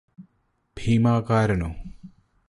[0.77, 1.69] ഭീമാകാരനോ